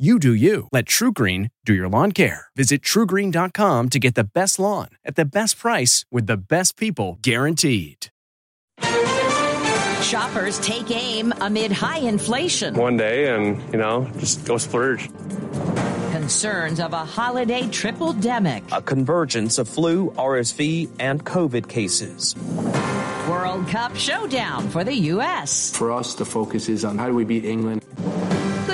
You 0.00 0.18
do 0.18 0.32
you. 0.32 0.66
Let 0.72 0.86
TruGreen 0.86 1.50
do 1.66 1.74
your 1.74 1.86
lawn 1.86 2.12
care. 2.12 2.46
Visit 2.56 2.80
trugreen.com 2.80 3.88
to 3.90 3.98
get 3.98 4.14
the 4.14 4.24
best 4.24 4.58
lawn 4.58 4.88
at 5.04 5.14
the 5.14 5.26
best 5.26 5.58
price 5.58 6.06
with 6.10 6.26
the 6.26 6.38
best 6.38 6.78
people 6.78 7.18
guaranteed. 7.20 8.06
Shoppers 10.00 10.58
take 10.60 10.90
aim 10.90 11.34
amid 11.42 11.70
high 11.70 11.98
inflation. 11.98 12.76
One 12.76 12.96
day 12.96 13.34
and, 13.34 13.60
you 13.74 13.78
know, 13.78 14.10
just 14.16 14.46
go 14.46 14.56
splurge. 14.56 15.10
Concerns 16.12 16.80
of 16.80 16.94
a 16.94 17.04
holiday 17.04 17.64
tripledemic. 17.64 18.62
A 18.72 18.80
convergence 18.80 19.58
of 19.58 19.68
flu, 19.68 20.12
RSV, 20.12 20.88
and 20.98 21.22
COVID 21.26 21.68
cases. 21.68 22.34
World 23.28 23.68
Cup 23.68 23.94
showdown 23.96 24.66
for 24.70 24.82
the 24.82 24.94
U.S. 24.94 25.76
For 25.76 25.92
us, 25.92 26.14
the 26.14 26.24
focus 26.24 26.70
is 26.70 26.86
on 26.86 26.96
how 26.96 27.06
do 27.06 27.14
we 27.14 27.26
beat 27.26 27.44
England. 27.44 27.84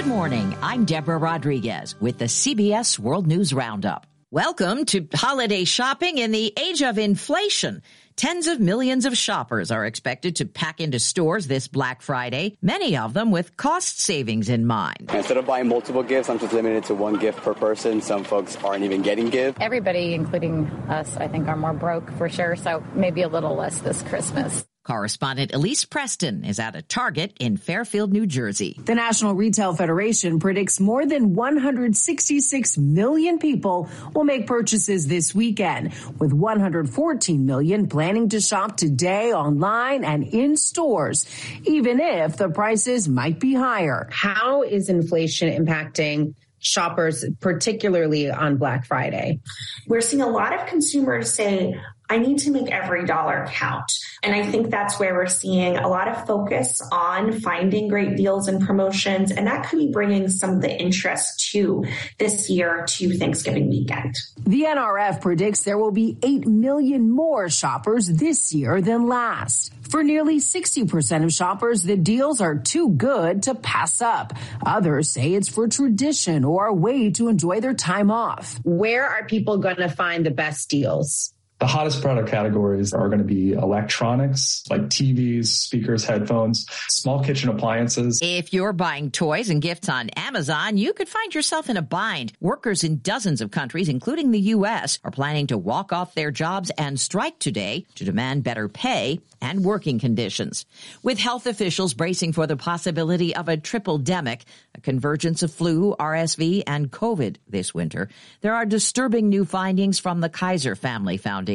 Good 0.06 0.12
morning. 0.12 0.56
I'm 0.62 0.84
Deborah 0.84 1.18
Rodriguez 1.18 2.00
with 2.00 2.18
the 2.18 2.26
CBS 2.26 2.96
World 2.96 3.26
News 3.26 3.52
Roundup. 3.52 4.06
Welcome 4.30 4.84
to 4.86 5.08
holiday 5.12 5.64
shopping 5.64 6.18
in 6.18 6.30
the 6.30 6.52
age 6.56 6.80
of 6.80 6.96
inflation. 6.96 7.82
Tens 8.14 8.46
of 8.46 8.60
millions 8.60 9.04
of 9.04 9.18
shoppers 9.18 9.72
are 9.72 9.84
expected 9.84 10.36
to 10.36 10.46
pack 10.46 10.80
into 10.80 11.00
stores 11.00 11.48
this 11.48 11.66
Black 11.66 12.02
Friday, 12.02 12.56
many 12.62 12.96
of 12.96 13.14
them 13.14 13.32
with 13.32 13.56
cost 13.56 13.98
savings 13.98 14.48
in 14.48 14.64
mind. 14.64 15.10
Instead 15.12 15.38
of 15.38 15.46
buying 15.46 15.66
multiple 15.66 16.04
gifts, 16.04 16.30
I'm 16.30 16.38
just 16.38 16.52
limited 16.52 16.84
to 16.84 16.94
one 16.94 17.16
gift 17.16 17.38
per 17.42 17.54
person. 17.54 18.00
Some 18.00 18.22
folks 18.22 18.56
aren't 18.62 18.84
even 18.84 19.02
getting 19.02 19.28
gifts. 19.28 19.58
Everybody, 19.60 20.14
including 20.14 20.66
us, 20.88 21.16
I 21.16 21.26
think 21.26 21.48
are 21.48 21.56
more 21.56 21.74
broke 21.74 22.12
for 22.12 22.28
sure, 22.28 22.54
so 22.54 22.80
maybe 22.94 23.22
a 23.22 23.28
little 23.28 23.56
less 23.56 23.80
this 23.80 24.02
Christmas. 24.02 24.64
Correspondent 24.86 25.52
Elise 25.52 25.84
Preston 25.84 26.44
is 26.44 26.60
at 26.60 26.76
a 26.76 26.82
Target 26.82 27.32
in 27.40 27.56
Fairfield, 27.56 28.12
New 28.12 28.24
Jersey. 28.24 28.78
The 28.84 28.94
National 28.94 29.34
Retail 29.34 29.74
Federation 29.74 30.38
predicts 30.38 30.78
more 30.78 31.04
than 31.04 31.34
166 31.34 32.78
million 32.78 33.40
people 33.40 33.90
will 34.14 34.22
make 34.22 34.46
purchases 34.46 35.08
this 35.08 35.34
weekend, 35.34 35.92
with 36.20 36.32
114 36.32 37.44
million 37.44 37.88
planning 37.88 38.28
to 38.28 38.40
shop 38.40 38.76
today 38.76 39.32
online 39.32 40.04
and 40.04 40.22
in 40.22 40.56
stores, 40.56 41.26
even 41.64 41.98
if 41.98 42.36
the 42.36 42.48
prices 42.48 43.08
might 43.08 43.40
be 43.40 43.54
higher. 43.54 44.08
How 44.12 44.62
is 44.62 44.88
inflation 44.88 45.48
impacting 45.48 46.36
shoppers, 46.60 47.24
particularly 47.40 48.30
on 48.30 48.56
Black 48.56 48.86
Friday? 48.86 49.40
We're 49.88 50.00
seeing 50.00 50.22
a 50.22 50.28
lot 50.28 50.54
of 50.54 50.68
consumers 50.68 51.34
say, 51.34 51.74
I 52.08 52.18
need 52.18 52.38
to 52.38 52.52
make 52.52 52.70
every 52.70 53.04
dollar 53.04 53.46
count. 53.48 53.90
And 54.22 54.34
I 54.34 54.50
think 54.50 54.70
that's 54.70 54.98
where 54.98 55.14
we're 55.14 55.26
seeing 55.26 55.76
a 55.76 55.88
lot 55.88 56.08
of 56.08 56.26
focus 56.26 56.80
on 56.92 57.40
finding 57.40 57.88
great 57.88 58.16
deals 58.16 58.48
and 58.48 58.64
promotions. 58.66 59.30
And 59.30 59.46
that 59.46 59.68
could 59.68 59.78
be 59.78 59.90
bringing 59.90 60.28
some 60.28 60.50
of 60.50 60.62
the 60.62 60.80
interest 60.80 61.50
to 61.52 61.84
this 62.18 62.48
year 62.50 62.84
to 62.88 63.16
Thanksgiving 63.16 63.68
weekend. 63.68 64.16
The 64.46 64.62
NRF 64.62 65.20
predicts 65.20 65.62
there 65.62 65.78
will 65.78 65.92
be 65.92 66.18
8 66.22 66.46
million 66.46 67.10
more 67.10 67.48
shoppers 67.48 68.08
this 68.08 68.52
year 68.52 68.80
than 68.80 69.06
last. 69.06 69.72
For 69.88 70.02
nearly 70.02 70.38
60% 70.38 71.24
of 71.24 71.32
shoppers, 71.32 71.82
the 71.82 71.96
deals 71.96 72.40
are 72.40 72.56
too 72.56 72.90
good 72.90 73.44
to 73.44 73.54
pass 73.54 74.00
up. 74.00 74.32
Others 74.64 75.10
say 75.10 75.34
it's 75.34 75.48
for 75.48 75.68
tradition 75.68 76.44
or 76.44 76.66
a 76.66 76.74
way 76.74 77.10
to 77.12 77.28
enjoy 77.28 77.60
their 77.60 77.74
time 77.74 78.10
off. 78.10 78.58
Where 78.64 79.06
are 79.06 79.24
people 79.26 79.58
going 79.58 79.76
to 79.76 79.88
find 79.88 80.26
the 80.26 80.32
best 80.32 80.68
deals? 80.68 81.32
The 81.58 81.66
hottest 81.66 82.02
product 82.02 82.28
categories 82.28 82.92
are 82.92 83.08
going 83.08 83.20
to 83.20 83.24
be 83.24 83.54
electronics 83.54 84.62
like 84.68 84.82
TVs, 84.82 85.46
speakers, 85.46 86.04
headphones, 86.04 86.66
small 86.88 87.24
kitchen 87.24 87.48
appliances. 87.48 88.20
If 88.22 88.52
you're 88.52 88.74
buying 88.74 89.10
toys 89.10 89.48
and 89.48 89.62
gifts 89.62 89.88
on 89.88 90.10
Amazon, 90.10 90.76
you 90.76 90.92
could 90.92 91.08
find 91.08 91.34
yourself 91.34 91.70
in 91.70 91.78
a 91.78 91.82
bind. 91.82 92.34
Workers 92.40 92.84
in 92.84 92.98
dozens 92.98 93.40
of 93.40 93.52
countries, 93.52 93.88
including 93.88 94.32
the 94.32 94.40
U.S., 94.40 94.98
are 95.02 95.10
planning 95.10 95.46
to 95.46 95.56
walk 95.56 95.94
off 95.94 96.14
their 96.14 96.30
jobs 96.30 96.70
and 96.76 97.00
strike 97.00 97.38
today 97.38 97.86
to 97.94 98.04
demand 98.04 98.44
better 98.44 98.68
pay 98.68 99.20
and 99.40 99.64
working 99.64 99.98
conditions. 99.98 100.66
With 101.02 101.18
health 101.18 101.46
officials 101.46 101.94
bracing 101.94 102.34
for 102.34 102.46
the 102.46 102.56
possibility 102.56 103.34
of 103.34 103.48
a 103.48 103.56
tripledemic, 103.56 104.42
a 104.74 104.80
convergence 104.82 105.42
of 105.42 105.54
flu, 105.54 105.96
RSV, 105.98 106.64
and 106.66 106.90
COVID 106.90 107.36
this 107.48 107.72
winter, 107.72 108.10
there 108.42 108.54
are 108.54 108.66
disturbing 108.66 109.30
new 109.30 109.46
findings 109.46 109.98
from 109.98 110.20
the 110.20 110.28
Kaiser 110.28 110.74
Family 110.74 111.16
Foundation. 111.16 111.45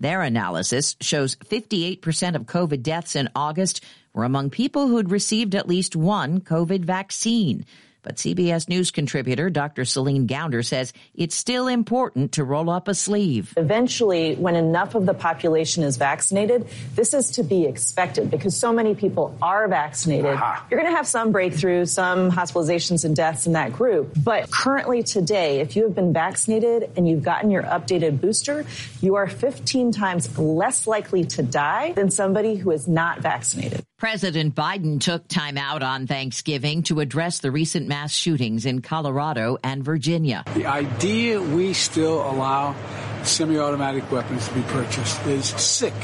Their 0.00 0.22
analysis 0.22 0.96
shows 1.00 1.36
58% 1.36 2.34
of 2.34 2.42
COVID 2.42 2.82
deaths 2.82 3.16
in 3.16 3.28
August 3.34 3.84
were 4.12 4.24
among 4.24 4.50
people 4.50 4.88
who'd 4.88 5.10
received 5.10 5.54
at 5.54 5.68
least 5.68 5.94
one 5.94 6.40
COVID 6.40 6.84
vaccine. 6.84 7.66
But 8.06 8.18
CBS 8.18 8.68
News 8.68 8.92
contributor 8.92 9.50
Dr. 9.50 9.84
Celine 9.84 10.28
Gounder 10.28 10.64
says 10.64 10.92
it's 11.16 11.34
still 11.34 11.66
important 11.66 12.32
to 12.32 12.44
roll 12.44 12.70
up 12.70 12.86
a 12.86 12.94
sleeve. 12.94 13.52
Eventually, 13.56 14.36
when 14.36 14.54
enough 14.54 14.94
of 14.94 15.06
the 15.06 15.12
population 15.12 15.82
is 15.82 15.96
vaccinated, 15.96 16.68
this 16.94 17.14
is 17.14 17.32
to 17.32 17.42
be 17.42 17.64
expected 17.64 18.30
because 18.30 18.56
so 18.56 18.72
many 18.72 18.94
people 18.94 19.36
are 19.42 19.66
vaccinated. 19.66 20.26
Aha. 20.26 20.64
You're 20.70 20.78
going 20.78 20.92
to 20.92 20.96
have 20.96 21.08
some 21.08 21.32
breakthroughs, 21.32 21.88
some 21.88 22.30
hospitalizations 22.30 23.04
and 23.04 23.16
deaths 23.16 23.48
in 23.48 23.54
that 23.54 23.72
group. 23.72 24.12
But 24.16 24.52
currently 24.52 25.02
today, 25.02 25.58
if 25.58 25.74
you 25.74 25.82
have 25.82 25.96
been 25.96 26.12
vaccinated 26.12 26.92
and 26.96 27.08
you've 27.08 27.24
gotten 27.24 27.50
your 27.50 27.64
updated 27.64 28.20
booster, 28.20 28.64
you 29.00 29.16
are 29.16 29.26
15 29.26 29.90
times 29.90 30.38
less 30.38 30.86
likely 30.86 31.24
to 31.24 31.42
die 31.42 31.90
than 31.90 32.12
somebody 32.12 32.54
who 32.54 32.70
is 32.70 32.86
not 32.86 33.18
vaccinated. 33.18 33.84
President 33.98 34.54
Biden 34.54 35.00
took 35.00 35.26
time 35.26 35.56
out 35.56 35.82
on 35.82 36.06
Thanksgiving 36.06 36.82
to 36.82 37.00
address 37.00 37.38
the 37.38 37.50
recent 37.50 37.88
mass 37.88 38.12
shootings 38.12 38.66
in 38.66 38.82
Colorado 38.82 39.56
and 39.64 39.82
Virginia. 39.82 40.44
The 40.52 40.66
idea 40.66 41.40
we 41.40 41.72
still 41.72 42.20
allow 42.20 42.76
semi-automatic 43.22 44.12
weapons 44.12 44.46
to 44.48 44.54
be 44.54 44.60
purchased 44.64 45.24
is 45.26 45.46
sick. 45.46 45.94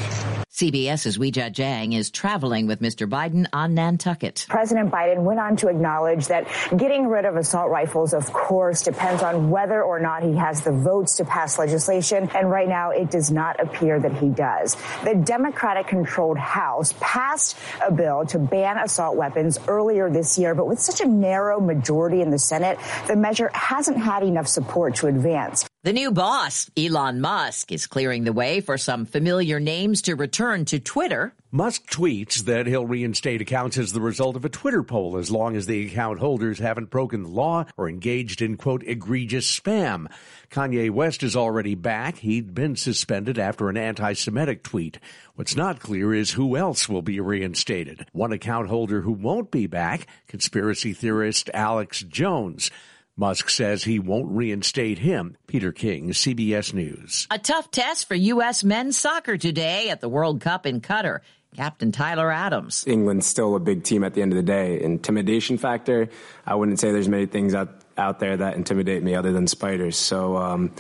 CBS's 0.63 1.19
Weijia 1.19 1.51
Jiang 1.51 1.93
is 1.93 2.13
traveling 2.13 2.69
with 2.69 2.79
Mr. 2.79 3.09
Biden 3.11 3.49
on 3.53 3.75
Nantucket. 3.75 4.47
President 4.49 4.93
Biden 4.93 5.25
went 5.25 5.41
on 5.41 5.57
to 5.57 5.67
acknowledge 5.67 6.29
that 6.29 6.47
getting 6.77 7.09
rid 7.09 7.25
of 7.25 7.35
assault 7.35 7.69
rifles, 7.69 8.15
of 8.15 8.33
course, 8.33 8.83
depends 8.83 9.25
on 9.25 9.51
whether 9.51 9.83
or 9.83 9.99
not 9.99 10.23
he 10.23 10.37
has 10.37 10.63
the 10.63 10.71
votes 10.71 11.17
to 11.17 11.25
pass 11.25 11.59
legislation. 11.59 12.31
And 12.33 12.49
right 12.49 12.69
now, 12.69 12.91
it 12.91 13.11
does 13.11 13.33
not 13.33 13.59
appear 13.59 13.99
that 13.99 14.17
he 14.19 14.29
does. 14.29 14.77
The 15.03 15.17
Democratic 15.17 15.89
controlled 15.89 16.39
House 16.39 16.95
passed 17.01 17.59
a 17.85 17.91
bill 17.91 18.25
to 18.27 18.39
ban 18.39 18.79
assault 18.79 19.17
weapons 19.17 19.59
earlier 19.67 20.11
this 20.11 20.39
year, 20.39 20.55
but 20.55 20.69
with 20.69 20.79
such 20.79 21.01
a 21.01 21.07
narrow 21.07 21.59
majority 21.59 22.21
in 22.21 22.31
the 22.31 22.39
Senate, 22.39 22.79
the 23.09 23.17
measure 23.17 23.51
hasn't 23.53 23.99
had 23.99 24.23
enough 24.23 24.47
support 24.47 24.95
to 24.95 25.09
advance. 25.09 25.69
The 25.85 25.93
new 25.93 26.13
boss, 26.13 26.71
Elon 26.77 27.21
Musk, 27.21 27.73
is 27.73 27.89
clearing 27.89 28.23
the 28.23 28.33
way 28.33 28.61
for 28.61 28.79
some 28.79 29.05
familiar 29.05 29.59
names 29.59 30.03
to 30.03 30.15
return 30.15 30.65
to 30.67 30.79
Twitter. 30.79 31.35
Musk 31.51 31.91
tweets 31.91 32.45
that 32.45 32.69
he'll 32.69 32.87
reinstate 32.87 33.41
accounts 33.41 33.77
as 33.77 33.93
the 33.93 34.01
result 34.01 34.37
of 34.37 34.45
a 34.45 34.49
Twitter 34.49 34.85
poll 34.85 35.17
as 35.17 35.29
long 35.29 35.57
as 35.57 35.67
the 35.67 35.85
account 35.89 36.21
holders 36.21 36.61
haven't 36.61 36.91
broken 36.91 37.25
the 37.25 37.29
law 37.29 37.65
or 37.77 37.89
engaged 37.89 38.41
in, 38.41 38.57
quote, 38.57 38.85
egregious 38.85 39.59
spam. 39.59 40.07
Kanye 40.53 40.89
West 40.89 41.25
is 41.25 41.35
already 41.35 41.75
back. 41.75 42.19
He'd 42.19 42.55
been 42.55 42.77
suspended 42.77 43.37
after 43.37 43.69
an 43.69 43.77
anti 43.77 44.13
Semitic 44.13 44.63
tweet. 44.63 45.01
What's 45.35 45.57
not 45.57 45.81
clear 45.81 46.15
is 46.15 46.31
who 46.31 46.57
else 46.57 46.89
will 46.89 47.03
be 47.03 47.19
reinstated. 47.19 48.07
One 48.13 48.31
account 48.31 48.69
holder 48.69 49.01
who 49.01 49.11
won't 49.11 49.51
be 49.51 49.67
back, 49.67 50.07
conspiracy 50.29 50.93
theorist 50.93 51.51
Alex 51.53 52.03
Jones. 52.03 52.71
Musk 53.17 53.51
says 53.51 53.85
he 53.85 53.99
won't 53.99 54.31
reinstate 54.31 54.99
him. 54.99 55.37
Peter 55.47 55.71
King, 55.71 56.11
CBS 56.11 56.73
News. 56.73 57.27
A 57.31 57.39
tough 57.39 57.71
test 57.71 58.09
for 58.09 58.15
U.S. 58.15 58.65
men's 58.65 58.97
soccer 58.97 59.37
today 59.37 59.91
at 59.91 60.01
the 60.01 60.09
World 60.09 60.41
Cup 60.41 60.65
in 60.65 60.81
Qatar. 60.81 61.21
Captain 61.55 61.93
Tyler 61.93 62.31
Adams. 62.31 62.85
England's 62.87 63.27
still 63.27 63.55
a 63.55 63.61
big 63.61 63.85
team 63.85 64.05
at 64.05 64.15
the 64.15 64.23
end 64.23 64.33
of 64.33 64.37
the 64.37 64.43
day. 64.43 64.81
Intimidation 64.81 65.59
factor, 65.59 66.09
I 66.47 66.55
wouldn't 66.55 66.81
say 66.81 66.93
there's 66.93 67.11
many 67.11 67.27
things 67.27 67.55
out, 67.55 67.69
out 67.99 68.21
there 68.21 68.39
that 68.39 68.57
intimidate 68.57 69.03
me 69.03 69.15
other 69.15 69.33
than 69.33 69.47
spiders. 69.47 69.99
So, 69.99 70.39
um, 70.39 70.73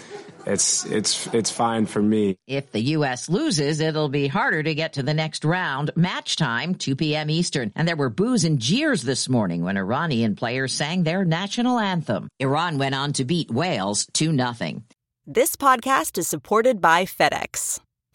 it's 0.46 0.84
it's 0.86 1.26
it's 1.28 1.50
fine 1.50 1.86
for 1.86 2.02
me. 2.02 2.38
If 2.46 2.72
the 2.72 2.80
U.S. 2.96 3.28
loses, 3.28 3.80
it'll 3.80 4.08
be 4.08 4.26
harder 4.26 4.62
to 4.62 4.74
get 4.74 4.94
to 4.94 5.02
the 5.02 5.14
next 5.14 5.44
round. 5.44 5.90
Match 5.96 6.36
time, 6.36 6.74
2 6.74 6.96
p.m. 6.96 7.30
Eastern, 7.30 7.72
and 7.74 7.86
there 7.86 7.96
were 7.96 8.10
boos 8.10 8.44
and 8.44 8.58
jeers 8.58 9.02
this 9.02 9.28
morning 9.28 9.62
when 9.62 9.76
Iranian 9.76 10.36
players 10.36 10.72
sang 10.72 11.02
their 11.02 11.24
national 11.24 11.78
anthem. 11.78 12.28
Iran 12.38 12.78
went 12.78 12.94
on 12.94 13.12
to 13.14 13.24
beat 13.24 13.50
Wales 13.50 14.06
2 14.14 14.36
0. 14.36 14.82
This 15.26 15.56
podcast 15.56 16.18
is 16.18 16.26
supported 16.26 16.80
by 16.80 17.04
FedEx. 17.04 17.80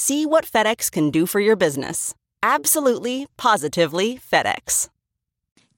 See 0.00 0.26
what 0.26 0.46
FedEx 0.46 0.92
can 0.92 1.10
do 1.10 1.26
for 1.26 1.40
your 1.40 1.56
business. 1.56 2.14
Absolutely, 2.40 3.26
positively 3.36 4.20
FedEx. 4.32 4.88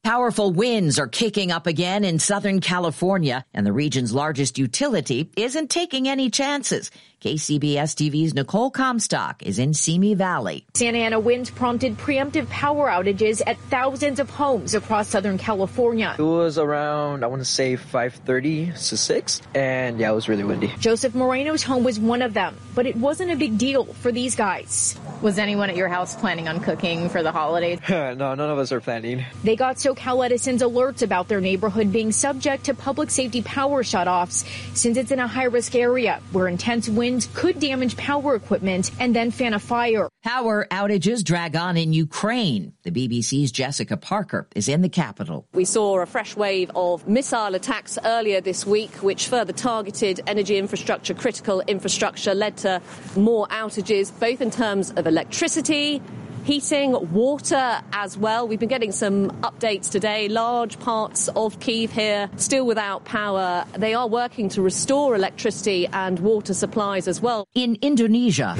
Powerful 0.04 0.52
winds 0.52 0.98
are 0.98 1.08
kicking 1.08 1.50
up 1.50 1.66
again 1.66 2.04
in 2.04 2.18
Southern 2.18 2.60
California, 2.60 3.46
and 3.54 3.64
the 3.64 3.72
region's 3.72 4.12
largest 4.12 4.58
utility 4.58 5.30
isn't 5.38 5.70
taking 5.70 6.06
any 6.06 6.28
chances. 6.28 6.90
KCBS 7.20 7.94
TV's 7.96 8.32
Nicole 8.32 8.70
Comstock 8.70 9.42
is 9.42 9.58
in 9.58 9.74
Simi 9.74 10.14
Valley. 10.14 10.64
Santa 10.72 10.96
Ana 10.96 11.20
winds 11.20 11.50
prompted 11.50 11.98
preemptive 11.98 12.48
power 12.48 12.88
outages 12.88 13.42
at 13.46 13.58
thousands 13.68 14.20
of 14.20 14.30
homes 14.30 14.72
across 14.72 15.08
Southern 15.08 15.36
California. 15.36 16.16
It 16.18 16.22
was 16.22 16.56
around, 16.56 17.22
I 17.22 17.26
want 17.26 17.42
to 17.42 17.44
say 17.44 17.76
5.30 17.76 18.88
to 18.88 18.96
6, 18.96 19.42
and 19.54 20.00
yeah, 20.00 20.10
it 20.10 20.14
was 20.14 20.30
really 20.30 20.44
windy. 20.44 20.72
Joseph 20.78 21.14
Moreno's 21.14 21.62
home 21.62 21.84
was 21.84 22.00
one 22.00 22.22
of 22.22 22.32
them, 22.32 22.56
but 22.74 22.86
it 22.86 22.96
wasn't 22.96 23.30
a 23.30 23.36
big 23.36 23.58
deal 23.58 23.84
for 23.84 24.10
these 24.10 24.34
guys. 24.34 24.98
Was 25.20 25.38
anyone 25.38 25.68
at 25.68 25.76
your 25.76 25.88
house 25.88 26.16
planning 26.16 26.48
on 26.48 26.60
cooking 26.60 27.10
for 27.10 27.22
the 27.22 27.32
holidays? 27.32 27.80
no, 27.90 28.14
none 28.14 28.40
of 28.40 28.58
us 28.58 28.72
are 28.72 28.80
planning. 28.80 29.26
They 29.44 29.56
got 29.56 29.76
SoCal 29.76 30.24
Edison's 30.24 30.62
alerts 30.62 31.02
about 31.02 31.28
their 31.28 31.42
neighborhood 31.42 31.92
being 31.92 32.12
subject 32.12 32.64
to 32.64 32.74
public 32.74 33.10
safety 33.10 33.42
power 33.42 33.82
shutoffs 33.82 34.46
since 34.74 34.96
it's 34.96 35.10
in 35.10 35.18
a 35.18 35.26
high 35.26 35.44
risk 35.44 35.74
area 35.74 36.22
where 36.32 36.48
intense 36.48 36.88
winds 36.88 37.09
winds 37.10 37.28
could 37.34 37.58
damage 37.58 37.96
power 37.96 38.36
equipment 38.36 38.90
and 39.00 39.14
then 39.16 39.32
fan 39.32 39.52
a 39.52 39.58
fire. 39.58 40.08
Power 40.22 40.66
outages 40.70 41.24
drag 41.24 41.56
on 41.56 41.76
in 41.76 41.92
Ukraine. 41.92 42.72
The 42.84 42.92
BBC's 42.92 43.50
Jessica 43.50 43.96
Parker 43.96 44.46
is 44.54 44.68
in 44.68 44.82
the 44.82 44.88
capital. 44.88 45.46
We 45.52 45.64
saw 45.64 46.00
a 46.00 46.06
fresh 46.06 46.36
wave 46.36 46.70
of 46.76 47.08
missile 47.08 47.56
attacks 47.56 47.98
earlier 48.04 48.40
this 48.40 48.64
week, 48.64 48.92
which 49.02 49.26
further 49.26 49.52
targeted 49.52 50.20
energy 50.28 50.56
infrastructure, 50.56 51.14
critical 51.14 51.62
infrastructure, 51.66 52.32
led 52.32 52.56
to 52.58 52.80
more 53.16 53.48
outages, 53.48 54.12
both 54.20 54.40
in 54.40 54.52
terms 54.52 54.92
of 54.92 55.06
electricity 55.08 56.00
heating, 56.44 57.12
water 57.12 57.80
as 57.92 58.16
well. 58.16 58.46
We've 58.46 58.58
been 58.58 58.68
getting 58.68 58.92
some 58.92 59.30
updates 59.42 59.90
today. 59.90 60.28
Large 60.28 60.78
parts 60.80 61.28
of 61.28 61.60
Kiev 61.60 61.92
here 61.92 62.30
still 62.36 62.66
without 62.66 63.04
power. 63.04 63.64
They 63.76 63.94
are 63.94 64.08
working 64.08 64.48
to 64.50 64.62
restore 64.62 65.14
electricity 65.14 65.86
and 65.86 66.18
water 66.20 66.54
supplies 66.54 67.08
as 67.08 67.20
well. 67.20 67.46
In 67.54 67.76
Indonesia, 67.82 68.54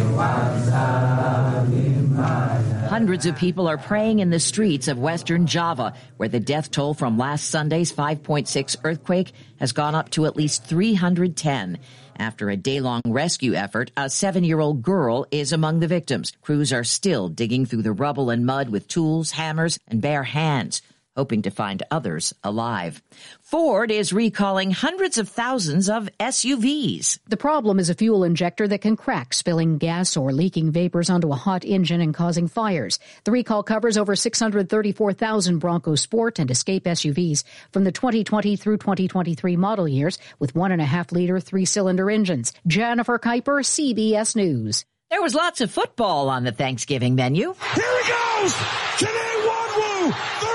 hundreds 2.89 3.27
of 3.27 3.37
people 3.37 3.69
are 3.69 3.79
praying 3.79 4.19
in 4.19 4.31
the 4.31 4.41
streets 4.41 4.89
of 4.89 4.99
western 4.99 5.47
Java, 5.47 5.95
where 6.17 6.29
the 6.29 6.41
death 6.41 6.71
toll 6.71 6.95
from 6.95 7.19
last 7.19 7.49
Sunday's 7.49 7.93
5.6 7.93 8.77
earthquake 8.85 9.33
has 9.59 9.73
gone 9.73 9.95
up 9.95 10.11
to 10.11 10.27
at 10.27 10.37
least 10.37 10.65
310. 10.65 11.79
After 12.21 12.51
a 12.51 12.57
day 12.57 12.81
long 12.81 13.01
rescue 13.07 13.55
effort, 13.55 13.93
a 13.97 14.11
seven 14.11 14.45
year 14.45 14.61
old 14.61 14.83
girl 14.83 15.27
is 15.31 15.55
among 15.55 15.81
the 15.81 15.89
victims. 15.89 16.35
Crews 16.43 16.71
are 16.71 16.85
still 16.85 17.31
digging 17.31 17.65
through 17.65 17.81
the 17.81 17.93
rubble 17.93 18.29
and 18.29 18.45
mud 18.45 18.69
with 18.69 18.89
tools, 18.89 19.31
hammers, 19.31 19.79
and 19.89 20.03
bare 20.03 20.25
hands 20.25 20.83
hoping 21.17 21.43
to 21.43 21.51
find 21.51 21.83
others 21.91 22.33
alive. 22.45 23.03
Ford 23.41 23.91
is 23.91 24.13
recalling 24.13 24.71
hundreds 24.71 25.19
of 25.19 25.29
thousands 25.29 25.89
of 25.89 26.09
SUVs. 26.19 27.19
The 27.29 27.37
problem 27.37 27.79
is 27.79 27.91
a 27.91 27.95
fuel 27.95 28.25
injector 28.25 28.69
that 28.69 28.81
can 28.81 28.97
crack, 28.97 29.35
spilling 29.35 29.79
gas 29.79 30.17
or 30.17 30.33
leaking 30.33 30.73
vapors 30.73 31.11
onto 31.11 31.33
a 31.33 31.37
hot 31.37 31.65
engine 31.65 32.01
and 32.01 32.15
causing 32.15 32.49
fires. 32.49 32.99
The 33.25 33.33
recall 33.33 33.63
covers 33.63 33.97
over 33.97 34.17
634,000 34.17 35.59
Bronco 35.59 35.95
Sport 35.95 36.39
and 36.39 36.51
Escape 36.51 36.85
SUVs 36.85 37.45
from 37.73 37.85
the 37.85 37.93
2020 37.93 38.57
through 38.57 38.79
2023 38.79 39.57
model 39.57 39.89
years 39.89 40.19
with 40.39 40.55
one 40.55 40.73
and 40.73 40.81
a 40.81 40.87
half 40.87 41.13
liter 41.13 41.41
three 41.41 41.65
cylinder 41.65 42.11
engines. 42.11 42.53
Jennifer 42.67 43.19
Kuiper, 43.19 43.61
CBS 43.65 44.37
News. 44.37 44.85
There 45.11 45.21
was 45.21 45.35
lots 45.35 45.61
of 45.61 45.73
football 45.73 46.29
on 46.29 46.45
the 46.45 46.53
Thanksgiving 46.53 47.17
menu. 47.17 47.55
Here 47.75 48.03
he 48.03 48.13
goes! 48.13 48.55
Today, 48.97 49.31
Woo! 49.45 50.50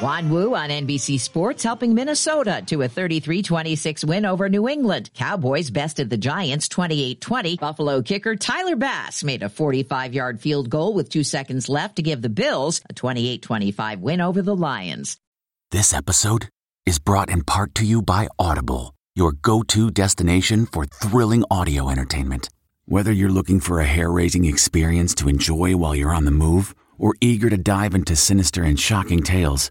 Wonwu 0.00 0.56
on 0.56 0.70
NBC 0.70 1.20
Sports 1.20 1.62
helping 1.62 1.94
Minnesota 1.94 2.62
to 2.66 2.82
a 2.82 2.88
33-26 2.88 4.04
win 4.04 4.24
over 4.24 4.48
New 4.48 4.68
England. 4.68 5.10
Cowboys 5.14 5.70
bested 5.70 6.08
the 6.08 6.16
Giants 6.16 6.68
28-20. 6.68 7.58
Buffalo 7.58 8.00
kicker 8.00 8.34
Tyler 8.34 8.76
Bass 8.76 9.22
made 9.22 9.42
a 9.42 9.48
45-yard 9.50 10.40
field 10.40 10.70
goal 10.70 10.94
with 10.94 11.10
two 11.10 11.22
seconds 11.22 11.68
left 11.68 11.96
to 11.96 12.02
give 12.02 12.22
the 12.22 12.28
Bills 12.30 12.80
a 12.88 12.94
28-25 12.94 14.00
win 14.00 14.20
over 14.20 14.40
the 14.42 14.56
Lions. 14.56 15.18
This 15.70 15.92
episode 15.92 16.48
is 16.86 16.98
brought 16.98 17.28
in 17.28 17.44
part 17.44 17.74
to 17.76 17.84
you 17.84 18.00
by 18.00 18.28
Audible 18.38 18.94
your 19.14 19.32
go 19.32 19.62
to 19.62 19.90
destination 19.90 20.64
for 20.64 20.86
thrilling 20.86 21.44
audio 21.50 21.90
entertainment. 21.90 22.48
Whether 22.86 23.12
you're 23.12 23.28
looking 23.28 23.60
for 23.60 23.80
a 23.80 23.84
hair 23.84 24.10
raising 24.10 24.46
experience 24.46 25.14
to 25.16 25.28
enjoy 25.28 25.76
while 25.76 25.94
you're 25.94 26.14
on 26.14 26.24
the 26.24 26.30
move 26.30 26.74
or 26.96 27.14
eager 27.20 27.50
to 27.50 27.58
dive 27.58 27.94
into 27.94 28.16
sinister 28.16 28.62
and 28.62 28.80
shocking 28.80 29.22
tales, 29.22 29.70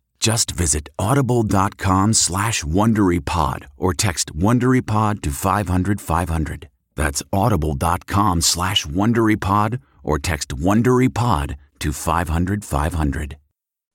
Just 0.21 0.51
visit 0.51 0.87
audible.com 0.99 2.13
slash 2.13 2.63
WonderyPod 2.63 3.65
or 3.75 3.93
text 3.95 4.35
WonderyPod 4.37 5.21
to 5.23 5.31
500, 5.31 5.99
500. 5.99 6.69
That's 6.95 7.23
audible.com 7.33 8.41
slash 8.41 8.85
WonderyPod 8.85 9.81
or 10.03 10.19
text 10.19 10.49
WonderyPod 10.49 11.55
to 11.79 11.91
500, 11.91 12.63
500. 12.63 13.37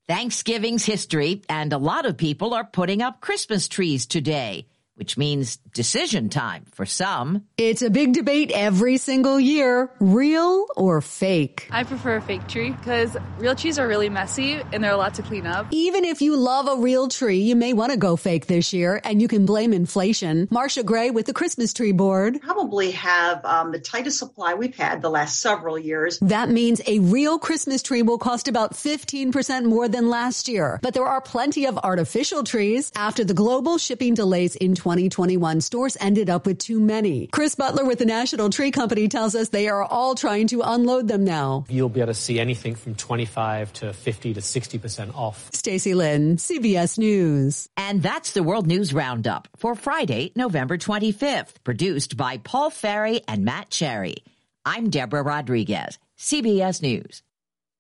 Thanksgiving's 0.09 0.85
history, 0.85 1.43
and 1.49 1.73
a 1.73 1.79
lot 1.79 2.07
of 2.07 2.17
people 2.17 2.55
are 2.55 2.65
putting 2.65 3.03
up 3.03 3.21
Christmas 3.21 3.69
trees 3.69 4.07
today 4.07 4.67
which 4.97 5.17
means 5.17 5.57
decision 5.73 6.29
time 6.29 6.65
for 6.73 6.87
some. 6.87 7.45
It's 7.57 7.83
a 7.83 7.91
big 7.91 8.15
debate 8.15 8.51
every 8.53 8.97
single 8.97 9.39
year 9.39 9.91
real 10.01 10.67
or 10.75 11.01
fake. 11.01 11.69
I 11.71 11.85
prefer 11.85 12.17
a 12.17 12.21
fake 12.21 12.49
tree 12.49 12.71
because 12.71 13.17
real 13.39 13.55
trees 13.55 13.79
are 13.79 13.87
really 13.87 14.09
messy 14.09 14.61
and 14.73 14.83
they're 14.83 14.93
a 14.93 14.97
lot 14.97 15.15
to 15.15 15.23
clean 15.23 15.47
up. 15.47 15.67
Even 15.71 16.05
if 16.05 16.23
you 16.23 16.37
love 16.37 16.67
a 16.67 16.81
real 16.81 17.09
tree, 17.09 17.39
you 17.39 17.55
may 17.55 17.75
want 17.75 17.93
to 17.93 17.99
go 17.99 18.17
fake 18.17 18.47
this 18.47 18.73
year 18.73 19.01
and 19.05 19.21
you 19.21 19.29
can 19.29 19.45
blame 19.45 19.73
inflation. 19.73 20.49
Marcia 20.51 20.83
Gray 20.83 21.11
with 21.11 21.27
the 21.27 21.35
Christmas 21.35 21.75
Tree 21.75 21.93
Board. 21.93 22.41
Probably 22.41 22.93
have 22.93 23.45
um, 23.45 23.73
the 23.73 23.79
tightest 23.79 24.19
supply 24.19 24.55
we've 24.55 24.77
had 24.77 25.03
the 25.03 25.11
last 25.11 25.41
several 25.41 25.79
years. 25.79 26.19
That 26.21 26.49
means 26.49 26.81
a 26.87 27.01
real 27.01 27.39
Christmas 27.39 27.83
tree 27.83 28.03
will 28.03 28.19
cost 28.19 28.49
about 28.49 28.73
15% 28.73 29.65
more 29.65 29.89
than 29.89 30.09
last 30.09 30.49
year. 30.49 30.81
But 30.83 30.95
there 30.95 31.05
are 31.05 31.21
plenty 31.21 31.67
of 31.67 31.79
artificial 31.79 32.45
trees 32.45 32.91
after 32.97 33.25
the 33.25 33.35
global 33.35 33.77
shipping 33.77 34.15
delays 34.15 34.57
in 34.57 34.75
2021, 34.87 35.61
stores 35.63 35.97
ended 35.99 36.31
up 36.31 36.47
with 36.47 36.59
too 36.59 36.79
many. 36.79 37.27
Chris 37.27 37.57
Butler 37.57 37.85
with 37.85 37.99
the 37.99 38.05
National 38.05 38.51
Tree 38.51 38.71
Company 38.71 39.09
tells 39.09 39.35
us 39.35 39.49
they 39.49 39.67
are 39.67 39.83
all 39.83 40.15
trying 40.15 40.47
to 40.47 40.63
unload 40.63 41.09
them 41.09 41.25
now. 41.25 41.65
You'll 41.69 41.89
be 41.89 41.99
able 42.01 42.13
to 42.13 42.15
see 42.15 42.39
anything 42.39 42.77
from 42.77 42.95
25 42.95 43.73
to 43.73 43.93
50 43.93 44.35
to 44.35 44.41
60% 44.41 45.13
off. 45.17 45.51
Stacy 45.53 45.95
Lynn, 45.95 46.37
CBS 46.37 46.99
News. 46.99 47.69
And 47.77 48.01
that's 48.01 48.31
the 48.31 48.45
World 48.45 48.69
News 48.69 48.95
Roundup 48.95 49.49
for 49.57 49.75
Friday, 49.75 50.31
November 50.37 50.79
25th, 50.79 51.65
produced 51.65 52.17
by 52.17 52.39
Paul 52.39 52.71
Ferry 52.71 53.23
and 53.27 53.45
Matt 53.45 53.71
Cherry. 53.71 54.19
I'm 54.65 54.89
Deborah 54.91 55.25
Rodriguez, 55.25 55.99
CBS 56.17 56.81
News. 56.81 57.25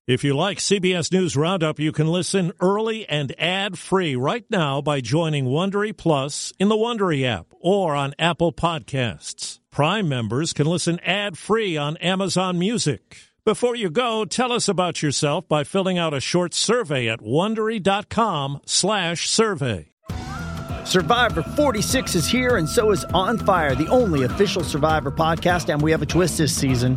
If 0.06 0.22
you 0.22 0.36
like 0.36 0.58
CBS 0.58 1.10
News 1.10 1.36
Roundup, 1.36 1.80
you 1.80 1.90
can 1.90 2.06
listen 2.06 2.52
early 2.60 3.08
and 3.08 3.34
ad-free 3.40 4.14
right 4.14 4.44
now 4.48 4.80
by 4.80 5.00
joining 5.00 5.46
Wondery 5.46 5.96
Plus 5.96 6.52
in 6.60 6.68
the 6.68 6.76
Wondery 6.76 7.25
app 7.25 7.46
or 7.58 7.96
on 7.96 8.14
Apple 8.16 8.52
Podcasts. 8.52 9.58
Prime 9.72 10.08
members 10.08 10.52
can 10.52 10.68
listen 10.68 11.00
ad-free 11.00 11.76
on 11.76 11.96
Amazon 11.96 12.56
Music. 12.56 13.16
Before 13.44 13.75
you 13.75 13.90
go, 13.90 14.25
tell 14.25 14.52
us 14.52 14.68
about 14.68 15.02
yourself 15.02 15.48
by 15.48 15.64
filling 15.64 15.98
out 15.98 16.14
a 16.14 16.20
short 16.20 16.54
survey 16.54 17.08
at 17.08 17.18
wondery.com/survey. 17.18 19.86
Survivor 20.84 21.42
46 21.42 22.14
is 22.14 22.28
here, 22.28 22.58
and 22.58 22.68
so 22.68 22.92
is 22.92 23.04
On 23.06 23.38
Fire, 23.38 23.75
the 23.75 23.88
only 23.88 24.22
official 24.22 24.62
Survivor 24.62 25.10
podcast. 25.10 25.68
And 25.68 25.82
we 25.82 25.90
have 25.90 26.02
a 26.02 26.06
twist 26.06 26.38
this 26.38 26.54
season. 26.54 26.96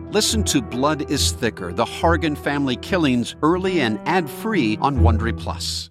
Listen 0.11 0.43
to 0.43 0.61
Blood 0.61 1.09
is 1.09 1.31
Thicker 1.31 1.71
The 1.71 1.85
Hargan 1.85 2.37
Family 2.37 2.75
Killings 2.75 3.37
early 3.41 3.79
and 3.79 3.97
ad 4.05 4.29
free 4.29 4.77
on 4.81 4.97
Wondery 4.97 5.37
Plus. 5.39 5.89